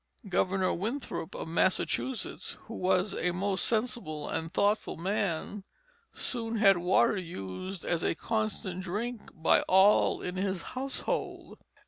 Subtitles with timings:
[0.27, 5.63] Governor Winthrop of Massachusetts, who was a most sensible and thoughtful man,
[6.11, 11.59] soon had water used as a constant drink by all in his household.